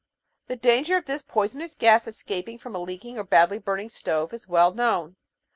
The 0.47 0.55
danger 0.55 0.97
of 0.97 1.05
this 1.05 1.21
poisonous 1.21 1.75
gas 1.75 2.07
escaping 2.07 2.57
from 2.57 2.73
a 2.73 2.79
leaking 2.79 3.19
or 3.19 3.23
badly 3.23 3.59
burning 3.59 3.89
stove 3.89 4.33
is 4.33 4.47
well 4.47 4.73
known. 4.73 5.15